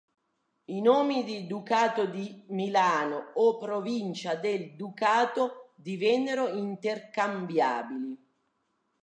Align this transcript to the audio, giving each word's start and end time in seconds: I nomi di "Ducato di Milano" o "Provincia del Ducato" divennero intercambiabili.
I 0.65 0.81
nomi 0.81 1.23
di 1.23 1.45
"Ducato 1.45 2.07
di 2.07 2.43
Milano" 2.47 3.33
o 3.35 3.59
"Provincia 3.59 4.33
del 4.33 4.75
Ducato" 4.75 5.73
divennero 5.75 6.47
intercambiabili. 6.47 8.17